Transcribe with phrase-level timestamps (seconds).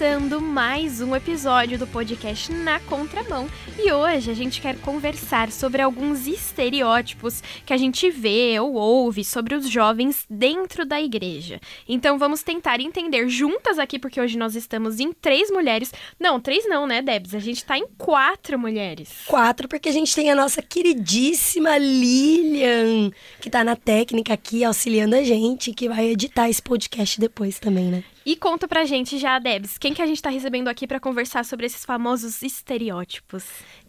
[0.00, 3.46] começando mais um episódio do podcast Na Contramão
[3.78, 9.22] e hoje a gente quer conversar sobre alguns estereótipos que a gente vê ou ouve
[9.22, 11.60] sobre os jovens dentro da igreja.
[11.86, 15.92] Então vamos tentar entender juntas aqui, porque hoje nós estamos em três mulheres.
[16.18, 17.34] Não, três não, né, Debs?
[17.34, 19.10] A gente tá em quatro mulheres.
[19.26, 25.14] Quatro, porque a gente tem a nossa queridíssima Lilian, que tá na técnica aqui auxiliando
[25.14, 28.04] a gente, que vai editar esse podcast depois também, né?
[28.30, 31.44] E conta pra gente já, Debs, quem que a gente tá recebendo aqui para conversar
[31.44, 33.42] sobre esses famosos estereótipos?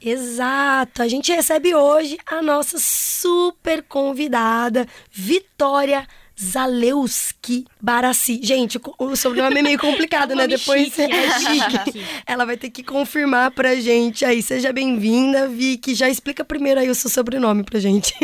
[0.04, 6.08] Exato, a gente recebe hoje a nossa super convidada, Vitória
[6.42, 8.40] Zalewski Barassi.
[8.42, 10.48] Gente, o sobrenome é meio complicado, é né?
[10.48, 12.04] Depois chique, é chique.
[12.26, 14.42] Ela vai ter que confirmar pra gente aí.
[14.42, 15.94] Seja bem-vinda, Vicky.
[15.94, 18.16] Já explica primeiro aí o seu sobrenome pra gente.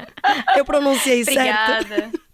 [0.56, 1.82] Eu pronunciei Obrigada.
[1.82, 1.92] certo?
[1.92, 2.27] Obrigada,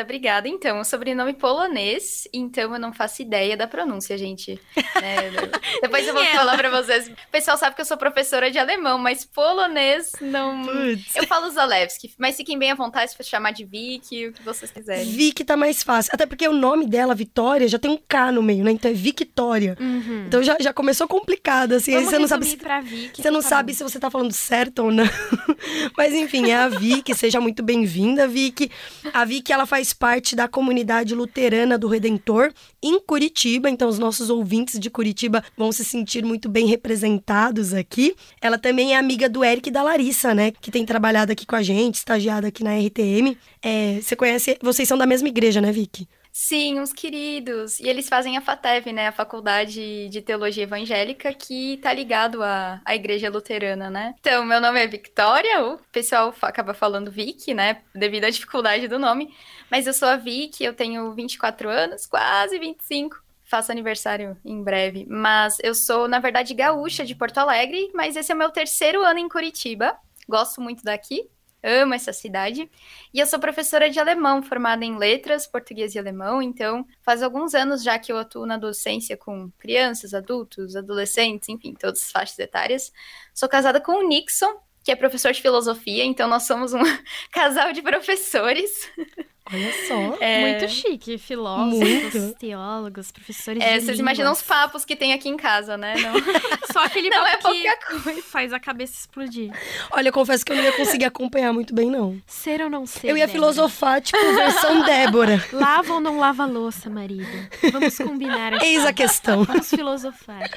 [0.00, 0.48] obrigada.
[0.48, 4.60] Então, o sobrenome polonês, então eu não faço ideia da pronúncia, gente.
[4.76, 5.30] É,
[5.82, 7.08] depois eu vou falar pra vocês.
[7.08, 10.62] O pessoal sabe que eu sou professora de alemão, mas polonês não.
[10.64, 11.16] Putz.
[11.16, 14.70] Eu falo Zalewski, mas fiquem bem à vontade pra chamar de Vicky, o que vocês
[14.70, 15.04] quiserem.
[15.04, 16.10] Vicky tá mais fácil.
[16.14, 18.70] Até porque o nome dela, Vitória, já tem um K no meio, né?
[18.72, 19.76] Então é Victória.
[19.80, 20.24] Uhum.
[20.26, 21.92] Então já, já começou complicado, assim.
[21.92, 23.22] aí Vamos você não sabe se, pra Vicky.
[23.22, 23.76] você não tá sabe bom.
[23.78, 25.04] se você tá falando certo ou não.
[25.96, 27.14] Mas enfim, é a Vicky.
[27.14, 28.70] Seja muito bem-vinda, Vicky.
[29.12, 33.70] A Vicky, ela faz parte da comunidade luterana do Redentor em Curitiba.
[33.70, 38.14] Então os nossos ouvintes de Curitiba vão se sentir muito bem representados aqui.
[38.40, 40.52] Ela também é amiga do Eric e da Larissa, né?
[40.60, 43.36] Que tem trabalhado aqui com a gente, estagiado aqui na RTM.
[43.62, 44.58] É, você conhece...
[44.62, 46.06] Vocês são da mesma igreja, né, Vicky?
[46.36, 47.78] Sim, uns queridos.
[47.78, 49.06] E eles fazem a FATEV, né?
[49.06, 54.16] A Faculdade de Teologia Evangélica, que tá ligado à, à Igreja Luterana, né?
[54.18, 57.82] Então, meu nome é Victoria, o pessoal acaba falando Vicky, né?
[57.94, 59.32] Devido à dificuldade do nome.
[59.70, 63.22] Mas eu sou a Vicky, eu tenho 24 anos, quase 25.
[63.44, 65.06] Faço aniversário em breve.
[65.08, 69.02] Mas eu sou, na verdade, gaúcha de Porto Alegre, mas esse é o meu terceiro
[69.04, 69.96] ano em Curitiba.
[70.28, 71.28] Gosto muito daqui.
[71.64, 72.70] Amo essa cidade.
[73.12, 77.54] E eu sou professora de alemão, formada em letras, português e alemão, então faz alguns
[77.54, 82.38] anos já que eu atuo na docência com crianças, adultos, adolescentes, enfim, todas as faixas
[82.38, 82.92] etárias.
[83.32, 86.82] Sou casada com o Nixon, que é professor de filosofia, então nós somos um
[87.32, 88.70] casal de professores.
[89.52, 90.16] Olha só.
[90.20, 91.18] É, Muito chique.
[91.18, 91.78] Filósofos,
[92.14, 92.34] Muito.
[92.38, 94.60] teólogos, professores é, de vocês imaginam os línguas.
[94.60, 95.94] papos que tem aqui em casa, né?
[95.98, 96.14] Não,
[96.72, 98.22] Só aquele não é papo que pouca coisa.
[98.22, 99.52] faz a cabeça explodir.
[99.90, 102.18] Olha, eu confesso que eu não ia conseguir acompanhar muito bem, não.
[102.26, 103.32] Ser ou não ser, Eu ia Débora?
[103.32, 105.44] filosofar, tipo, versão Débora.
[105.52, 107.26] Lava ou não lava a louça, marido?
[107.70, 108.64] Vamos combinar aqui.
[108.64, 109.44] Eis a questão.
[109.44, 110.50] Vamos filosofar.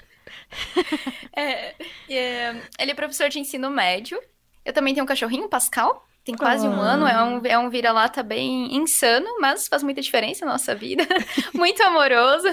[1.36, 1.76] É,
[2.10, 4.18] é, ele é professor de ensino médio.
[4.64, 6.07] Eu também tenho um cachorrinho, Pascal.
[6.28, 6.92] Tem quase um Ah.
[6.94, 11.04] ano, é um, é um vira-lata bem insano, mas faz muita diferença na nossa vida.
[11.54, 12.48] Muito amoroso.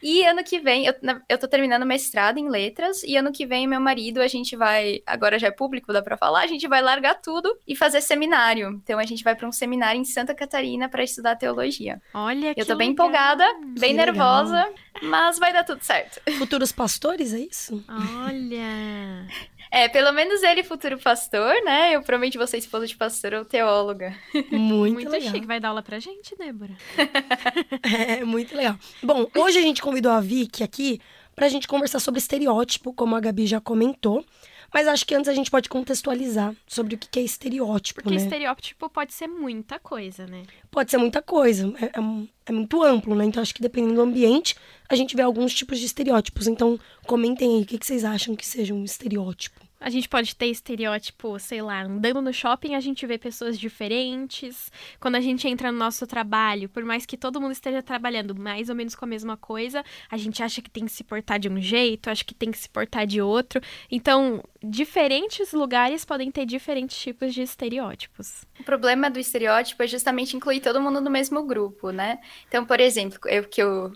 [0.00, 0.94] E ano que vem, eu,
[1.28, 5.00] eu tô terminando mestrado em letras, e ano que vem, meu marido, a gente vai,
[5.04, 8.80] agora já é público, dá pra falar, a gente vai largar tudo e fazer seminário.
[8.84, 12.00] Então a gente vai pra um seminário em Santa Catarina pra estudar teologia.
[12.14, 13.06] Olha que Eu tô bem legal.
[13.06, 13.44] empolgada,
[13.76, 14.06] bem Que legal.
[14.06, 16.20] nervosa, mas vai dar tudo certo.
[16.38, 17.84] Futuros pastores, é isso?
[17.88, 19.26] Olha.
[19.70, 21.94] É, pelo menos ele, futuro pastor, né?
[21.94, 22.02] Eu
[22.38, 24.14] vou ser esposa de pastor ou teóloga.
[24.50, 25.32] Muito, Muito legal.
[25.32, 25.46] chique.
[25.46, 26.72] Vai dar aula pra gente, Débora?
[27.82, 28.76] É, muito legal.
[29.02, 31.00] Bom, hoje a gente convidou a Vicky aqui
[31.34, 34.24] pra gente conversar sobre estereótipo, como a Gabi já comentou.
[34.72, 38.22] Mas acho que antes a gente pode contextualizar sobre o que é estereótipo, Porque né?
[38.22, 40.42] estereótipo pode ser muita coisa, né?
[40.70, 43.24] Pode ser muita coisa, é, é é muito amplo, né?
[43.24, 44.54] Então acho que dependendo do ambiente,
[44.88, 46.46] a gente vê alguns tipos de estereótipos.
[46.46, 49.66] Então comentem aí o que que vocês acham que seja um estereótipo.
[49.78, 54.72] A gente pode ter estereótipo, sei lá, andando no shopping, a gente vê pessoas diferentes.
[54.98, 58.70] Quando a gente entra no nosso trabalho, por mais que todo mundo esteja trabalhando mais
[58.70, 61.48] ou menos com a mesma coisa, a gente acha que tem que se portar de
[61.48, 63.60] um jeito, acha que tem que se portar de outro.
[63.90, 68.44] Então, diferentes lugares podem ter diferentes tipos de estereótipos.
[68.58, 72.18] O problema do estereótipo é justamente incluir todo mundo no mesmo grupo, né?
[72.48, 73.92] Então, por exemplo, eu que eu,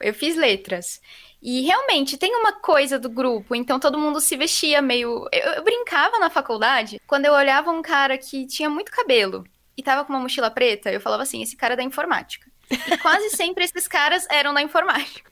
[0.00, 1.00] eu fiz letras.
[1.42, 5.28] E realmente tem uma coisa do grupo, então todo mundo se vestia meio.
[5.32, 9.44] Eu, eu brincava na faculdade quando eu olhava um cara que tinha muito cabelo
[9.76, 12.51] e tava com uma mochila preta, eu falava assim: esse cara é da informática.
[12.90, 15.30] E quase sempre esses caras eram da informática.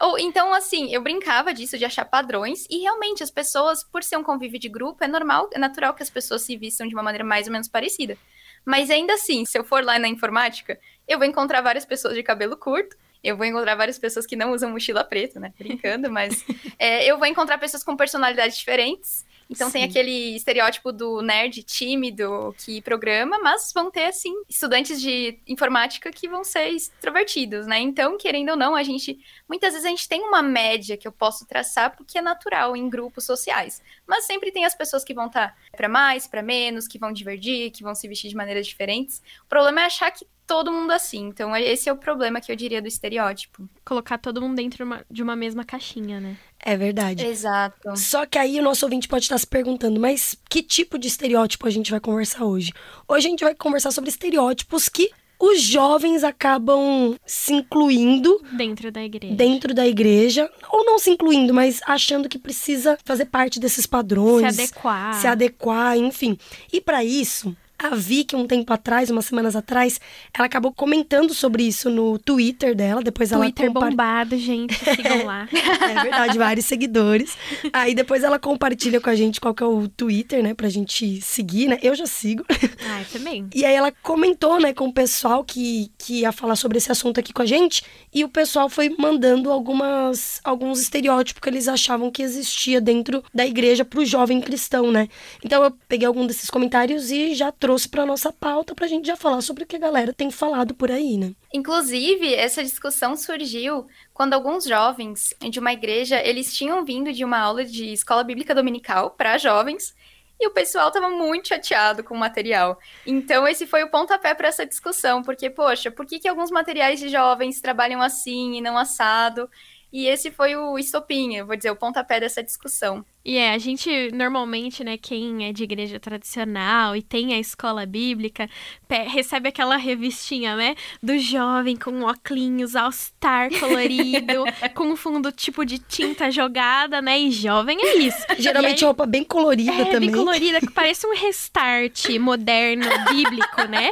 [0.00, 4.16] Ou então, assim, eu brincava disso, de achar padrões, e realmente as pessoas, por ser
[4.16, 7.02] um convívio de grupo, é normal, é natural que as pessoas se vistam de uma
[7.02, 8.16] maneira mais ou menos parecida.
[8.64, 10.78] Mas ainda assim, se eu for lá na informática,
[11.08, 14.52] eu vou encontrar várias pessoas de cabelo curto, eu vou encontrar várias pessoas que não
[14.52, 15.52] usam mochila preta, né?
[15.58, 16.44] Brincando, mas
[16.78, 19.24] é, eu vou encontrar pessoas com personalidades diferentes.
[19.50, 19.72] Então Sim.
[19.72, 26.12] tem aquele estereótipo do nerd tímido que programa, mas vão ter, assim, estudantes de informática
[26.12, 27.80] que vão ser extrovertidos, né?
[27.80, 29.18] Então, querendo ou não, a gente.
[29.48, 32.88] Muitas vezes a gente tem uma média que eu posso traçar porque é natural em
[32.88, 33.82] grupos sociais.
[34.06, 37.72] Mas sempre tem as pessoas que vão estar para mais, para menos, que vão divergir,
[37.72, 39.20] que vão se vestir de maneiras diferentes.
[39.44, 41.28] O problema é achar que todo mundo é assim.
[41.28, 43.68] Então, esse é o problema que eu diria do estereótipo.
[43.84, 46.36] Colocar todo mundo dentro de uma mesma caixinha, né?
[46.58, 47.24] É verdade.
[47.24, 47.96] Exato.
[47.96, 51.66] Só que aí o nosso ouvinte pode estar se perguntando, mas que tipo de estereótipo
[51.66, 52.72] a gente vai conversar hoje?
[53.08, 59.02] Hoje a gente vai conversar sobre estereótipos que os jovens acabam se incluindo Dentro da
[59.02, 59.34] igreja.
[59.34, 64.54] dentro da igreja, ou não se incluindo, mas achando que precisa fazer parte desses padrões,
[64.54, 65.14] Se adequar.
[65.14, 66.36] se adequar, enfim.
[66.70, 69.98] E para isso, a Vicky, um tempo atrás, umas semanas atrás,
[70.34, 73.02] ela acabou comentando sobre isso no Twitter dela.
[73.02, 74.74] Depois Twitter ela compa- bombado, gente.
[74.74, 75.48] Sigam lá.
[75.90, 77.36] É verdade, vários seguidores.
[77.72, 81.20] Aí depois ela compartilha com a gente qual que é o Twitter, né, pra gente
[81.20, 81.78] seguir, né?
[81.82, 82.44] Eu já sigo.
[82.88, 83.48] Ah, eu também.
[83.54, 87.18] E aí ela comentou, né, com o pessoal que, que ia falar sobre esse assunto
[87.18, 87.82] aqui com a gente.
[88.12, 93.46] E o pessoal foi mandando algumas, alguns estereótipos que eles achavam que existia dentro da
[93.46, 95.08] igreja pro jovem cristão, né?
[95.44, 99.16] Então eu peguei algum desses comentários e já trouxe pra nossa pauta pra gente já
[99.16, 101.34] falar sobre o que a galera tem falado por aí, né?
[101.52, 107.38] Inclusive, essa discussão surgiu quando alguns jovens de uma igreja, eles tinham vindo de uma
[107.38, 109.94] aula de escola bíblica dominical para jovens,
[110.40, 112.78] e o pessoal estava muito chateado com o material.
[113.06, 116.98] Então, esse foi o pontapé para essa discussão, porque, poxa, por que, que alguns materiais
[116.98, 119.50] de jovens trabalham assim e não assado?
[119.92, 123.04] E esse foi o estopim, eu vou dizer, o pontapé dessa discussão.
[123.22, 127.84] E é, a gente normalmente, né, quem é de igreja tradicional e tem a escola
[127.84, 128.48] bíblica,
[128.88, 134.44] recebe aquela revistinha, né, do jovem com óculos all-star colorido,
[134.74, 138.24] com um fundo tipo de tinta jogada, né, e jovem é isso.
[138.38, 140.10] Geralmente aí- roupa bem colorida É, também.
[140.10, 143.90] bem colorida, que parece um restart moderno, bíblico, né?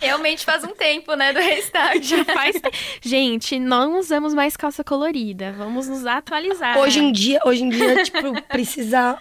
[0.00, 2.02] Realmente faz um tempo, né, do restart.
[2.02, 2.56] Já faz.
[2.58, 2.70] te-
[3.02, 5.52] Gente, não usamos mais calça colorida.
[5.52, 6.78] Vamos nos atualizar.
[6.78, 8.69] Hoje em dia, hoje em dia, tipo, precisa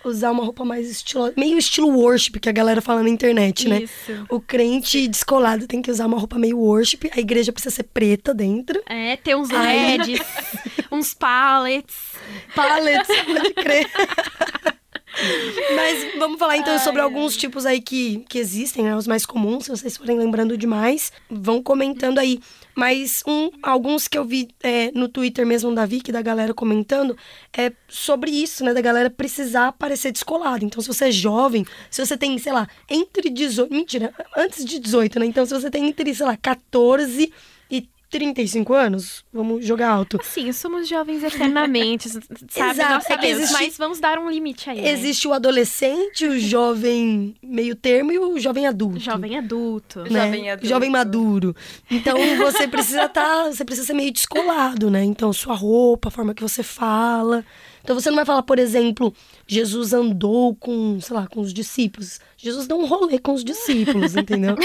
[0.04, 3.84] usar uma roupa mais estilo, meio estilo worship que a galera fala na internet, né?
[3.84, 4.26] Isso.
[4.30, 8.34] O crente descolado tem que usar uma roupa meio worship, a igreja precisa ser preta
[8.34, 8.82] dentro.
[8.86, 9.50] É, ter uns.
[9.50, 10.20] LEDs,
[10.92, 11.96] uns pallets.
[12.56, 13.90] Pallets, pode crer.
[15.76, 18.96] Mas vamos falar então Ai, sobre alguns tipos aí que, que existem, né?
[18.96, 22.40] Os mais comuns, se vocês forem lembrando demais, vão comentando aí.
[22.76, 27.18] Mas um, alguns que eu vi é, no Twitter mesmo da Vicky, da galera comentando,
[27.52, 28.74] é sobre isso, né?
[28.74, 30.64] Da galera precisar parecer descolada.
[30.64, 33.74] Então, se você é jovem, se você tem, sei lá, entre 18.
[33.74, 35.26] Mentira, antes de 18, né?
[35.26, 37.34] Então, se você tem entre, sei lá, 14 e
[38.10, 40.20] 35 anos, vamos jogar alto.
[40.24, 42.10] Sim, somos jovens eternamente,
[42.50, 42.72] sabe?
[42.72, 44.82] Exato, Nossa é que Deus, existe- mas vamos dar um limite aí.
[44.82, 44.92] né?
[44.92, 49.00] Existe o adolescente, o jovem meio termo e o jovem adulto.
[49.00, 50.00] Jovem adulto.
[50.04, 50.10] né?
[50.26, 50.68] Jovem adulto.
[50.68, 51.56] Jovem maduro.
[51.90, 55.04] Então você precisa tá, você precisa ser meio descolado, né?
[55.04, 57.46] Então sua roupa, a forma que você fala.
[57.90, 59.12] Então você não vai falar, por exemplo,
[59.48, 62.20] Jesus andou com, sei lá, com os discípulos.
[62.38, 64.56] Jesus deu um rolê com os discípulos, entendeu?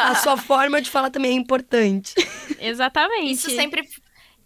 [0.00, 2.12] a sua forma de falar também é importante.
[2.58, 3.34] Exatamente.
[3.34, 3.88] Isso sempre,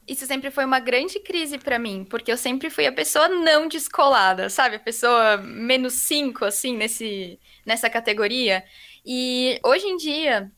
[0.06, 3.66] isso sempre foi uma grande crise pra mim, porque eu sempre fui a pessoa não
[3.66, 4.76] descolada, sabe?
[4.76, 8.62] A pessoa menos cinco, assim, nesse, nessa categoria.
[9.02, 10.52] E hoje em dia,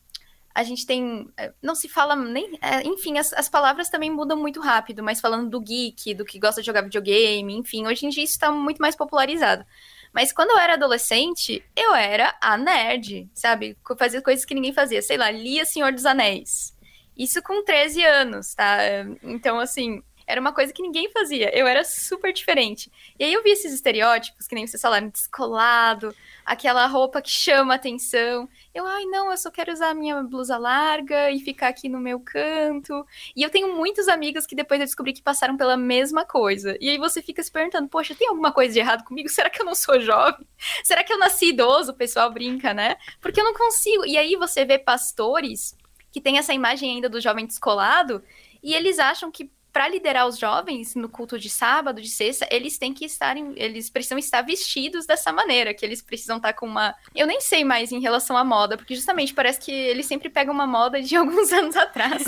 [0.55, 1.29] a gente tem.
[1.37, 2.59] eh, Não se fala nem.
[2.63, 6.39] eh, Enfim, as, as palavras também mudam muito rápido, mas falando do geek, do que
[6.39, 9.65] gosta de jogar videogame, enfim, hoje em dia isso tá muito mais popularizado.
[10.13, 13.77] Mas quando eu era adolescente, eu era a nerd, sabe?
[13.99, 15.01] Fazia coisas que ninguém fazia.
[15.03, 16.75] Sei lá, lia Senhor dos Anéis.
[17.17, 18.79] Isso com 13 anos, tá?
[19.23, 21.57] Então, assim, era uma coisa que ninguém fazia.
[21.57, 22.91] Eu era super diferente.
[23.19, 26.15] E aí eu vi esses estereótipos, que nem vocês falaram, descolado,
[26.45, 28.49] aquela roupa que chama atenção.
[28.75, 32.01] Eu, ai, não, eu só quero usar a minha blusa larga e ficar aqui no
[32.01, 33.07] meu canto.
[33.35, 36.77] E eu tenho muitos amigos que depois eu descobri que passaram pela mesma coisa.
[36.81, 39.29] E aí você fica se perguntando, poxa, tem alguma coisa de errado comigo?
[39.29, 40.47] Será que eu não sou jovem?
[40.83, 41.93] Será que eu nasci idoso?
[41.93, 42.97] O pessoal brinca, né?
[43.21, 44.05] Porque eu não consigo.
[44.07, 45.77] E aí você vê pastores
[46.11, 48.23] que têm essa imagem ainda do jovem descolado
[48.63, 52.77] e eles acham que para liderar os jovens no culto de sábado, de sexta, eles
[52.77, 56.67] têm que estar, em- eles precisam estar vestidos dessa maneira, que eles precisam estar com
[56.67, 60.29] uma, eu nem sei mais em relação à moda, porque justamente parece que eles sempre
[60.29, 62.23] pegam uma moda de alguns anos atrás,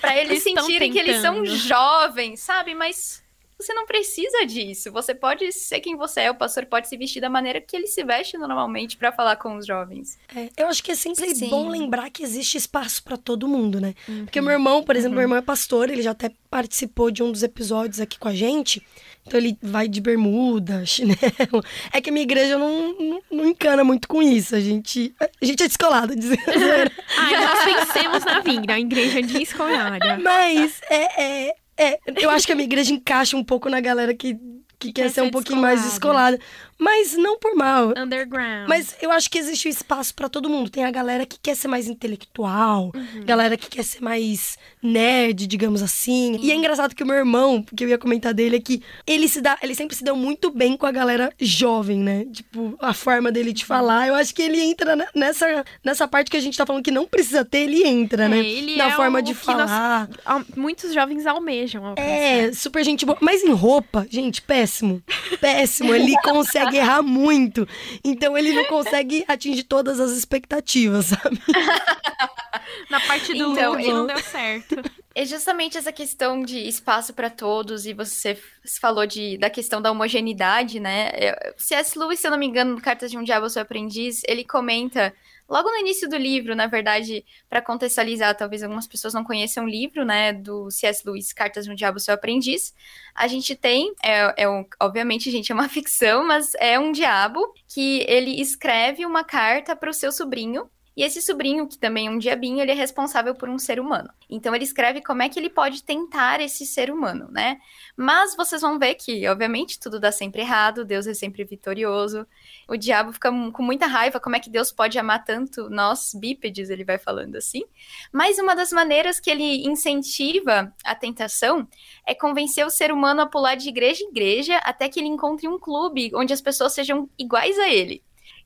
[0.00, 1.56] para eles sentirem que eles são tentando.
[1.56, 2.74] jovens, sabe?
[2.74, 3.22] Mas
[3.62, 4.90] você não precisa disso.
[4.92, 7.86] Você pode ser quem você é, o pastor pode se vestir da maneira que ele
[7.86, 10.18] se veste normalmente para falar com os jovens.
[10.34, 11.48] É, eu acho que é sempre Sim.
[11.48, 13.94] bom lembrar que existe espaço pra todo mundo, né?
[14.08, 14.24] Uhum.
[14.24, 17.22] Porque o meu irmão, por exemplo, meu irmão é pastor, ele já até participou de
[17.22, 18.82] um dos episódios aqui com a gente.
[19.26, 21.64] Então ele vai de bermuda, chinelo.
[21.92, 24.54] É que a minha igreja não, não, não encana muito com isso.
[24.54, 26.42] A gente, a gente é descolada, dizendo.
[26.46, 30.18] Ai, nós vencemos na vida, a igreja descolada.
[30.18, 34.14] Mas é, é, é, eu acho que a minha igreja encaixa um pouco na galera
[34.14, 34.34] que,
[34.78, 36.38] que, Que quer, ser ser um pouquinho mais descolada.
[36.82, 37.92] Mas não por mal.
[37.96, 38.68] Underground.
[38.68, 40.68] Mas eu acho que existe um espaço pra todo mundo.
[40.68, 43.24] Tem a galera que quer ser mais intelectual, Uhum.
[43.24, 46.38] galera que quer ser mais nerd, digamos assim.
[46.42, 49.28] E é engraçado que o meu irmão, que eu ia comentar dele, é que ele
[49.28, 52.24] se dá, ele sempre se deu muito bem com a galera jovem, né?
[52.32, 53.54] Tipo, a forma dele Uhum.
[53.54, 54.08] de falar.
[54.08, 56.90] Eu acho que ele entra ne- nessa, nessa parte que a gente tá falando que
[56.90, 58.38] não precisa ter, ele entra, né?
[58.40, 60.08] É, ele Na é forma o de que nós- falar.
[60.24, 61.94] Al- Muitos jovens almejam.
[61.96, 63.18] É, super gente boa.
[63.20, 65.02] Mas em roupa, gente, péssimo.
[65.40, 65.94] Péssimo.
[65.94, 67.66] Ele consegue errar muito.
[68.04, 71.40] Então ele não consegue atingir todas as expectativas, sabe?
[72.90, 74.76] Na parte do Então, ele- não deu certo.
[75.14, 78.34] É justamente essa questão de espaço para todos, e você
[78.80, 81.10] falou de, da questão da homogeneidade, né?
[81.12, 81.98] É, C.S.
[81.98, 85.12] Lewis, se eu não me engano, no Cartas de um Diabo, Seu Aprendiz, ele comenta,
[85.52, 89.68] logo no início do livro, na verdade, para contextualizar, talvez algumas pessoas não conheçam o
[89.68, 91.02] livro, né, do C.S.
[91.04, 92.74] Lewis, Cartas de um Diabo, Seu Aprendiz,
[93.14, 97.52] a gente tem, é, é um, obviamente, gente, é uma ficção, mas é um diabo
[97.68, 102.10] que ele escreve uma carta para o seu sobrinho, e esse sobrinho, que também é
[102.10, 104.10] um diabinho, ele é responsável por um ser humano.
[104.28, 107.58] Então ele escreve como é que ele pode tentar esse ser humano, né?
[107.96, 112.26] Mas vocês vão ver que, obviamente, tudo dá sempre errado, Deus é sempre vitorioso.
[112.68, 116.68] O diabo fica com muita raiva, como é que Deus pode amar tanto nós bípedes,
[116.68, 117.64] ele vai falando assim.
[118.12, 121.66] Mas uma das maneiras que ele incentiva a tentação
[122.06, 125.48] é convencer o ser humano a pular de igreja em igreja até que ele encontre
[125.48, 128.02] um clube onde as pessoas sejam iguais a ele.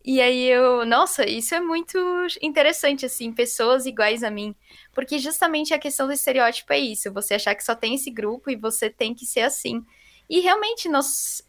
[0.07, 1.99] E aí eu, nossa, isso é muito
[2.41, 4.55] interessante, assim, pessoas iguais a mim.
[4.95, 8.49] Porque justamente a questão do estereótipo é isso, você achar que só tem esse grupo
[8.49, 9.85] e você tem que ser assim.
[10.31, 11.43] E realmente, nós,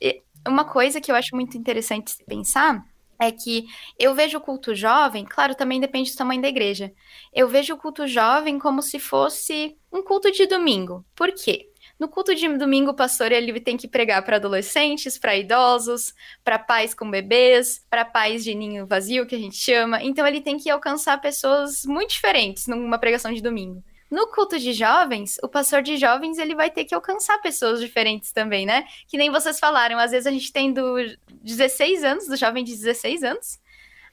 [0.48, 2.84] uma coisa que eu acho muito interessante se pensar
[3.20, 3.66] é que
[4.00, 6.92] eu vejo o culto jovem, claro, também depende do tamanho da igreja.
[7.32, 11.06] Eu vejo o culto jovem como se fosse um culto de domingo.
[11.16, 11.70] Por quê?
[12.00, 16.14] No culto de domingo, o pastor ele tem que pregar para adolescentes, para idosos,
[16.44, 20.04] para pais com bebês, para pais de ninho vazio, que a gente chama.
[20.04, 23.84] Então ele tem que alcançar pessoas muito diferentes numa pregação de domingo.
[24.10, 28.32] No culto de jovens, o pastor de jovens ele vai ter que alcançar pessoas diferentes
[28.32, 28.86] também, né?
[29.08, 30.96] Que nem vocês falaram, às vezes a gente tem do
[31.44, 33.60] 16 anos, do jovem de 16 anos,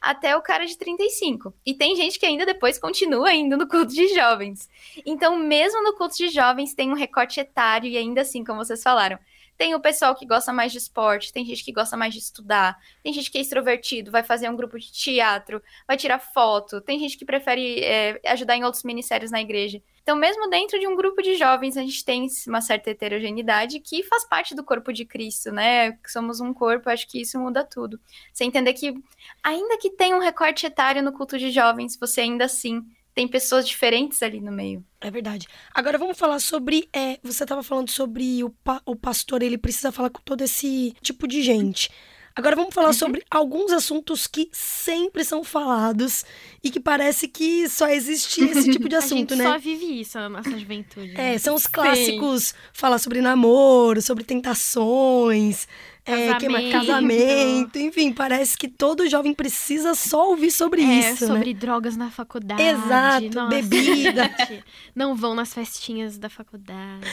[0.04, 1.54] até o cara de 35.
[1.64, 4.68] E tem gente que ainda depois continua indo no culto de jovens.
[5.04, 8.82] Então, mesmo no culto de jovens, tem um recorte etário, e ainda assim, como vocês
[8.82, 9.18] falaram,
[9.56, 12.76] tem o pessoal que gosta mais de esporte, tem gente que gosta mais de estudar,
[13.02, 16.98] tem gente que é extrovertido, vai fazer um grupo de teatro, vai tirar foto, tem
[16.98, 19.80] gente que prefere é, ajudar em outros ministérios na igreja.
[20.04, 24.02] Então, mesmo dentro de um grupo de jovens, a gente tem uma certa heterogeneidade que
[24.02, 25.92] faz parte do corpo de Cristo, né?
[25.92, 27.98] Que somos um corpo, acho que isso muda tudo.
[28.30, 28.94] Você entender que,
[29.42, 32.82] ainda que tenha um recorte etário no culto de jovens, você ainda assim
[33.14, 34.84] tem pessoas diferentes ali no meio.
[35.00, 35.46] É verdade.
[35.72, 36.86] Agora vamos falar sobre.
[36.92, 40.94] é, você estava falando sobre o, pa- o pastor, ele precisa falar com todo esse
[41.00, 41.88] tipo de gente.
[42.36, 46.24] Agora vamos falar sobre alguns assuntos que sempre são falados
[46.64, 49.44] e que parece que só existe esse tipo de a assunto, gente né?
[49.44, 51.12] só vive isso na nossa juventude.
[51.12, 51.34] né?
[51.34, 55.68] É, são os clássicos, falar sobre namoro, sobre tentações,
[56.06, 56.70] é, que mais?
[56.70, 57.18] Casamento.
[57.18, 61.34] casamento, enfim, parece que todo jovem precisa só ouvir sobre É, isso, né?
[61.34, 62.62] sobre drogas na faculdade.
[62.62, 64.24] Exato, Nossa, bebida.
[64.38, 67.06] gente, Não vão nas festinhas da faculdade.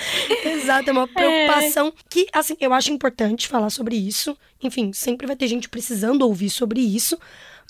[0.44, 4.38] Exato, é uma preocupação que, assim, eu acho importante falar sobre isso.
[4.62, 7.18] Enfim, sempre vai ter gente precisando ouvir sobre isso,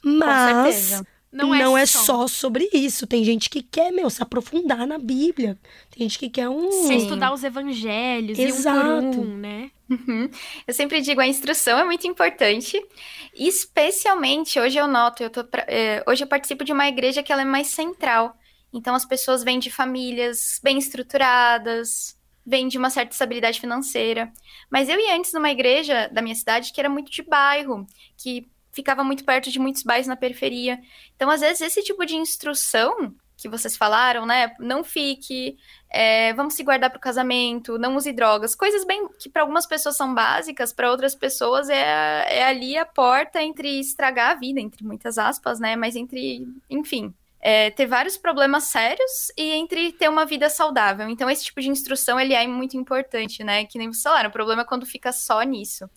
[0.04, 1.04] mas
[1.40, 1.64] certeza.
[1.64, 2.28] Não, é, só.
[2.28, 3.08] sobre isso.
[3.08, 5.58] Tem gente que quer, meu, se aprofundar na Bíblia.
[5.90, 6.70] Tem gente que quer um.
[6.72, 6.98] Sim.
[6.98, 9.18] Estudar os evangelhos e um Exato.
[9.18, 9.72] por um, né?
[9.90, 10.30] Uhum.
[10.66, 12.82] Eu sempre digo, a instrução é muito importante,
[13.34, 17.32] especialmente hoje eu noto, eu tô, pra- é, hoje eu participo de uma igreja que
[17.32, 18.34] ela é mais central,
[18.74, 24.32] então as pessoas vêm de famílias bem estruturadas, vêm de uma certa estabilidade financeira,
[24.70, 27.86] mas eu ia antes numa igreja da minha cidade que era muito de bairro,
[28.18, 30.80] que ficava muito perto de muitos bairros na periferia,
[31.16, 35.58] então às vezes esse tipo de instrução que vocês falaram, né, não fique,
[35.90, 39.66] é, vamos se guardar para o casamento, não use drogas, coisas bem que para algumas
[39.66, 44.60] pessoas são básicas, para outras pessoas é, é ali a porta entre estragar a vida,
[44.60, 45.76] entre muitas aspas, né?
[45.76, 47.12] Mas entre, enfim,
[47.42, 51.10] é, ter vários problemas sérios e entre ter uma vida saudável.
[51.10, 53.66] Então esse tipo de instrução ele é muito importante, né?
[53.66, 55.90] Que nem vocês falaram, o problema é quando fica só nisso.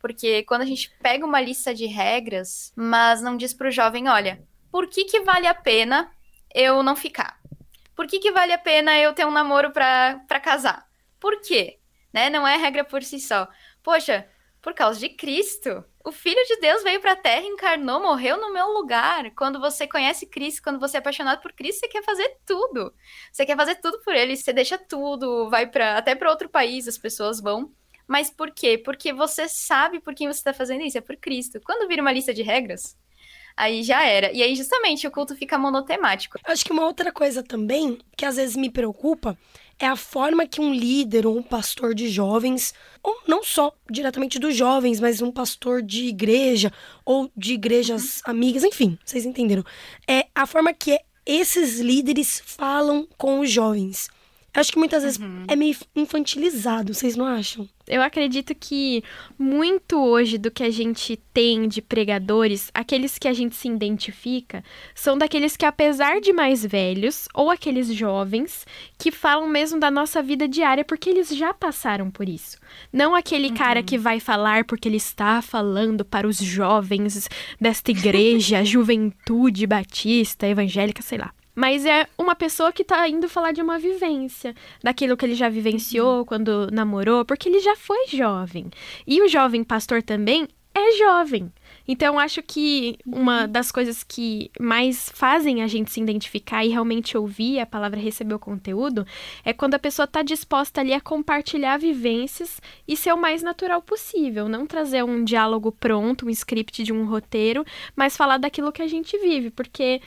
[0.00, 4.08] Porque quando a gente pega uma lista de regras, mas não diz para o jovem,
[4.08, 6.10] olha, por que que vale a pena
[6.54, 7.38] eu não ficar?
[7.94, 10.88] Por que, que vale a pena eu ter um namoro pra casar?
[11.20, 11.78] Por quê?
[12.10, 12.30] Né?
[12.30, 13.46] Não é regra por si só.
[13.82, 14.26] Poxa,
[14.62, 15.84] por causa de Cristo.
[16.02, 19.30] O Filho de Deus veio para a Terra, encarnou, morreu no meu lugar.
[19.32, 22.90] Quando você conhece Cristo, quando você é apaixonado por Cristo, você quer fazer tudo.
[23.30, 26.88] Você quer fazer tudo por Ele, você deixa tudo, vai para até para outro país,
[26.88, 27.70] as pessoas vão.
[28.10, 28.76] Mas por quê?
[28.76, 31.60] Porque você sabe por quem você está fazendo isso, é por Cristo.
[31.64, 32.96] Quando vira uma lista de regras,
[33.56, 34.32] aí já era.
[34.32, 36.36] E aí, justamente, o culto fica monotemático.
[36.44, 39.38] Acho que uma outra coisa também, que às vezes me preocupa,
[39.78, 44.40] é a forma que um líder ou um pastor de jovens, ou não só diretamente
[44.40, 46.72] dos jovens, mas um pastor de igreja
[47.04, 48.32] ou de igrejas uhum.
[48.32, 49.64] amigas, enfim, vocês entenderam.
[50.08, 54.10] É a forma que esses líderes falam com os jovens.
[54.52, 55.44] Eu acho que muitas vezes uhum.
[55.46, 57.68] é meio infantilizado, vocês não acham?
[57.86, 59.02] Eu acredito que
[59.38, 64.64] muito hoje do que a gente tem de pregadores, aqueles que a gente se identifica,
[64.94, 68.66] são daqueles que, apesar de mais velhos, ou aqueles jovens,
[68.98, 72.58] que falam mesmo da nossa vida diária, porque eles já passaram por isso.
[72.92, 73.54] Não aquele uhum.
[73.54, 77.28] cara que vai falar porque ele está falando para os jovens
[77.60, 81.32] desta igreja, juventude batista, evangélica, sei lá.
[81.54, 85.48] Mas é uma pessoa que tá indo falar de uma vivência, daquilo que ele já
[85.48, 86.24] vivenciou uhum.
[86.24, 88.70] quando namorou, porque ele já foi jovem.
[89.06, 91.52] E o jovem pastor também é jovem.
[91.86, 93.48] Então, acho que uma uhum.
[93.48, 98.34] das coisas que mais fazem a gente se identificar e realmente ouvir a palavra receber
[98.34, 99.04] o conteúdo
[99.44, 103.82] é quando a pessoa está disposta ali a compartilhar vivências e ser o mais natural
[103.82, 104.48] possível.
[104.48, 107.64] Não trazer um diálogo pronto, um script de um roteiro,
[107.96, 109.50] mas falar daquilo que a gente vive.
[109.50, 110.00] Porque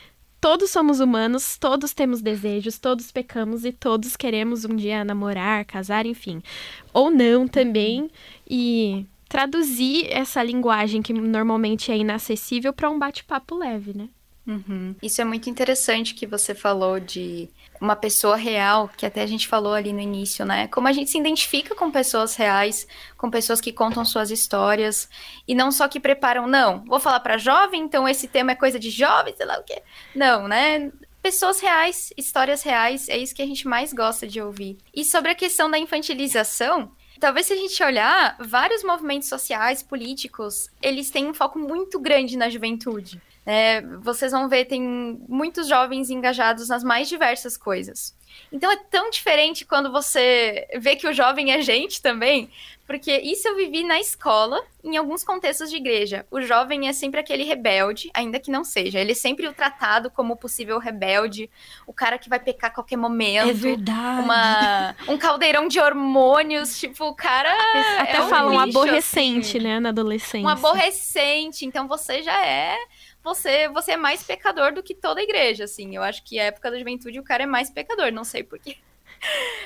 [0.43, 6.05] todos somos humanos, todos temos desejos, todos pecamos e todos queremos um dia namorar, casar,
[6.05, 6.43] enfim.
[6.91, 8.11] Ou não também.
[8.45, 14.09] E traduzir essa linguagem que normalmente é inacessível para um bate-papo leve, né?
[14.45, 14.95] Uhum.
[15.01, 19.47] Isso é muito interessante que você falou de uma pessoa real, que até a gente
[19.47, 20.67] falou ali no início, né?
[20.67, 25.09] Como a gente se identifica com pessoas reais, com pessoas que contam suas histórias,
[25.47, 28.77] e não só que preparam, não, vou falar para jovem, então esse tema é coisa
[28.77, 29.81] de jovem, sei lá o quê.
[30.13, 30.91] Não, né?
[31.21, 34.77] Pessoas reais, histórias reais, é isso que a gente mais gosta de ouvir.
[34.93, 40.69] E sobre a questão da infantilização, talvez se a gente olhar, vários movimentos sociais, políticos,
[40.81, 43.21] eles têm um foco muito grande na juventude.
[43.45, 44.81] É, vocês vão ver, tem
[45.27, 48.15] muitos jovens engajados nas mais diversas coisas.
[48.51, 52.49] Então é tão diferente quando você vê que o jovem é gente também,
[52.85, 56.25] porque isso eu vivi na escola, em alguns contextos de igreja.
[56.29, 58.99] O jovem é sempre aquele rebelde, ainda que não seja.
[58.99, 61.49] Ele é sempre o tratado como possível rebelde,
[61.87, 63.49] o cara que vai pecar a qualquer momento.
[63.49, 64.21] É verdade.
[64.21, 67.53] Uma, um caldeirão de hormônios, tipo, o cara.
[67.99, 69.65] Até é um falam um aborrecente, assim.
[69.65, 70.45] né, na adolescência.
[70.45, 72.77] Um aborrecente, então você já é
[73.23, 75.95] você, você é mais pecador do que toda a igreja, assim.
[75.95, 78.77] Eu acho que a época da juventude o cara é mais pecador, não sei porquê.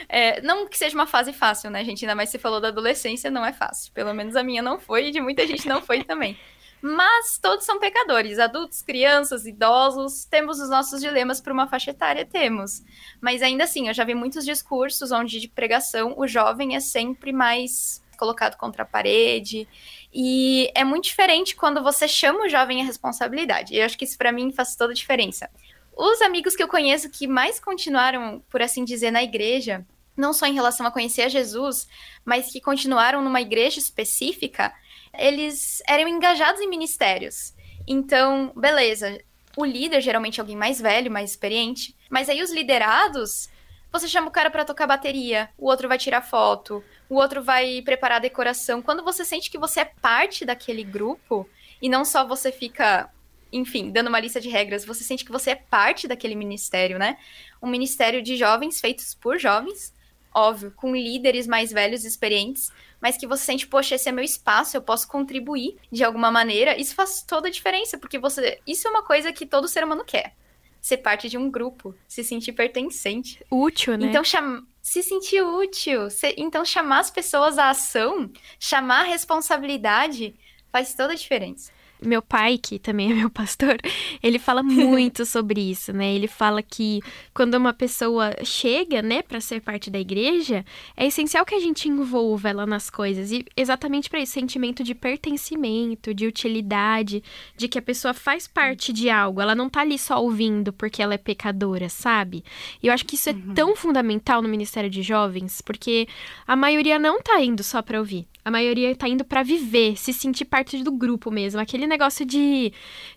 [0.08, 2.06] É, não que seja uma fase fácil, né, gente?
[2.06, 3.91] Ainda mais se falou da adolescência, não é fácil.
[3.91, 6.38] Pelo menos a minha não foi e de muita gente não foi também.
[6.82, 12.24] Mas todos são pecadores, adultos, crianças, idosos, temos os nossos dilemas para uma faixa etária,
[12.24, 12.84] temos.
[13.20, 17.34] Mas ainda assim, eu já vi muitos discursos onde de pregação o jovem é sempre
[17.34, 19.68] mais colocado contra a parede.
[20.14, 23.76] E é muito diferente quando você chama o jovem à responsabilidade.
[23.76, 25.50] Eu acho que isso para mim faz toda a diferença.
[25.96, 30.46] Os amigos que eu conheço que mais continuaram, por assim dizer, na igreja, não só
[30.46, 31.88] em relação a conhecer a Jesus,
[32.26, 34.74] mas que continuaram numa igreja específica,
[35.14, 37.54] eles eram engajados em ministérios.
[37.88, 39.20] Então, beleza,
[39.56, 43.50] o líder geralmente é alguém mais velho, mais experiente, mas aí os liderados,
[43.91, 47.82] você chama o cara para tocar bateria, o outro vai tirar foto, o outro vai
[47.82, 48.82] preparar a decoração.
[48.82, 51.47] Quando você sente que você é parte daquele grupo
[51.82, 53.10] e não só você fica,
[53.52, 57.17] enfim, dando uma lista de regras, você sente que você é parte daquele ministério, né?
[57.62, 59.93] Um ministério de jovens feitos por jovens,
[60.34, 62.71] óbvio, com líderes mais velhos e experientes,
[63.02, 66.80] mas que você sente, poxa, esse é meu espaço, eu posso contribuir de alguma maneira.
[66.80, 70.04] Isso faz toda a diferença, porque você, isso é uma coisa que todo ser humano
[70.04, 70.34] quer.
[70.82, 73.44] Ser parte de um grupo, se sentir pertencente.
[73.52, 74.08] Útil, né?
[74.08, 76.10] Então, chama se sentir útil.
[76.10, 80.34] Se, então, chamar as pessoas à ação, chamar a responsabilidade,
[80.72, 81.72] faz toda a diferença.
[82.02, 83.78] Meu pai, que também é meu pastor,
[84.22, 86.14] ele fala muito sobre isso, né?
[86.14, 87.02] Ele fala que
[87.34, 90.64] quando uma pessoa chega, né, para ser parte da igreja,
[90.96, 94.94] é essencial que a gente envolva ela nas coisas e exatamente para esse sentimento de
[94.94, 97.24] pertencimento, de utilidade,
[97.56, 101.02] de que a pessoa faz parte de algo, ela não tá ali só ouvindo porque
[101.02, 102.44] ela é pecadora, sabe?
[102.82, 103.54] E eu acho que isso é uhum.
[103.54, 106.08] tão fundamental no Ministério de Jovens, porque
[106.46, 110.14] a maioria não tá indo só para ouvir A maioria tá indo para viver, se
[110.14, 111.60] sentir parte do grupo mesmo.
[111.60, 112.72] Aquele negócio de,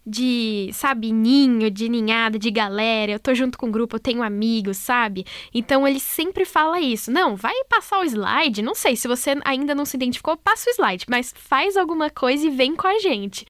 [0.04, 3.12] de, sabe, ninho, de ninhada, de galera.
[3.12, 5.24] Eu tô junto com o grupo, eu tenho amigos, sabe?
[5.54, 7.12] Então ele sempre fala isso.
[7.12, 8.60] Não, vai passar o slide.
[8.60, 12.48] Não sei, se você ainda não se identificou, passa o slide, mas faz alguma coisa
[12.48, 13.46] e vem com a gente.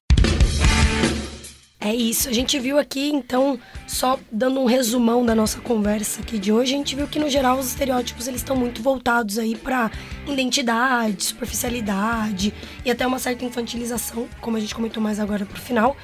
[1.83, 6.37] É isso, a gente viu aqui, então, só dando um resumão da nossa conversa aqui
[6.37, 9.55] de hoje, a gente viu que no geral os estereótipos eles estão muito voltados aí
[9.55, 9.89] para
[10.27, 12.53] identidade, superficialidade
[12.85, 15.97] e até uma certa infantilização, como a gente comentou mais agora pro final.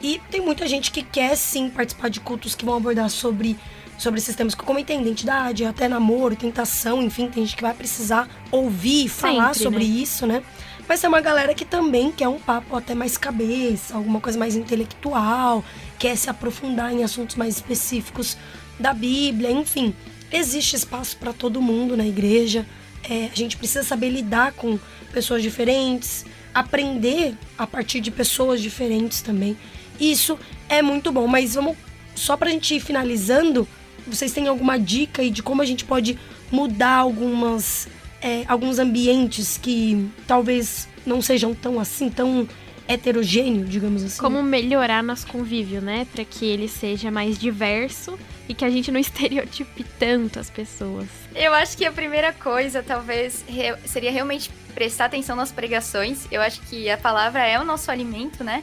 [0.00, 3.56] E tem muita gente que quer sim participar de cultos que vão abordar sobre
[3.98, 7.74] sobre esses temas que eu comentei, identidade, até namoro, tentação, enfim, tem gente que vai
[7.74, 9.84] precisar ouvir, falar Sempre, sobre né?
[9.84, 10.42] isso, né?
[10.88, 14.54] Mas tem uma galera que também quer um papo até mais cabeça, alguma coisa mais
[14.54, 15.64] intelectual,
[15.98, 18.36] quer se aprofundar em assuntos mais específicos
[18.78, 19.94] da Bíblia, enfim.
[20.30, 22.66] Existe espaço para todo mundo na igreja.
[23.08, 24.78] É, a gente precisa saber lidar com
[25.12, 29.56] pessoas diferentes, aprender a partir de pessoas diferentes também.
[29.98, 31.76] Isso é muito bom, mas vamos
[32.14, 33.66] só pra gente ir finalizando,
[34.06, 36.18] vocês têm alguma dica aí de como a gente pode
[36.50, 37.88] mudar algumas
[38.26, 42.48] é, alguns ambientes que talvez não sejam tão assim, tão
[42.88, 44.18] heterogêneo, digamos assim.
[44.20, 46.06] Como melhorar nosso convívio, né?
[46.12, 51.06] Para que ele seja mais diverso e que a gente não estereotipe tanto as pessoas.
[51.34, 56.26] Eu acho que a primeira coisa, talvez, re- seria realmente prestar atenção nas pregações.
[56.32, 58.62] Eu acho que a palavra é o nosso alimento, né?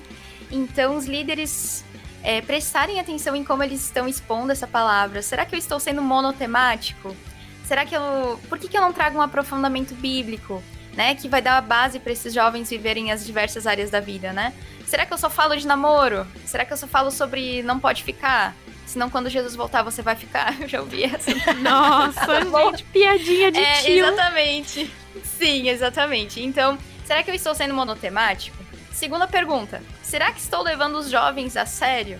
[0.51, 1.83] Então, os líderes
[2.23, 5.21] é, prestarem atenção em como eles estão expondo essa palavra.
[5.21, 7.15] Será que eu estou sendo monotemático?
[7.71, 8.37] Será que eu.
[8.49, 10.61] Por que, que eu não trago um aprofundamento bíblico?
[10.93, 14.33] Né, que vai dar a base para esses jovens viverem as diversas áreas da vida,
[14.33, 14.51] né?
[14.85, 16.27] Será que eu só falo de namoro?
[16.45, 18.53] Será que eu só falo sobre não pode ficar?
[18.85, 20.53] Senão quando Jesus voltar você vai ficar?
[20.59, 21.31] Eu já ouvi essa.
[21.61, 24.05] Nossa, gente, piadinha de É, tio.
[24.05, 24.93] exatamente.
[25.23, 26.43] Sim, exatamente.
[26.43, 28.57] Então, será que eu estou sendo monotemático?
[28.91, 32.19] Segunda pergunta: será que estou levando os jovens a sério?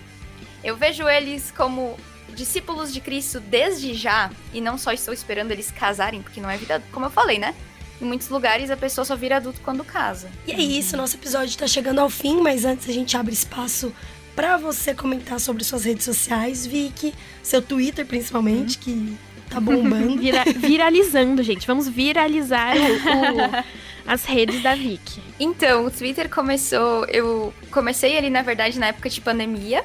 [0.64, 1.98] Eu vejo eles como
[2.34, 6.56] discípulos de Cristo desde já e não só estou esperando eles casarem, porque não é
[6.56, 7.54] vida, como eu falei, né?
[8.00, 10.28] Em muitos lugares a pessoa só vira adulto quando casa.
[10.46, 13.92] E é isso, nosso episódio tá chegando ao fim, mas antes a gente abre espaço
[14.34, 19.16] para você comentar sobre suas redes sociais, Vicky, seu Twitter principalmente, que
[19.50, 20.16] tá bombando.
[20.20, 21.66] Vira- viralizando, gente.
[21.66, 23.64] Vamos viralizar o- o-
[24.06, 25.20] as redes da Vicky.
[25.38, 27.04] Então, o Twitter começou.
[27.06, 29.84] Eu comecei ali, na verdade, na época de pandemia.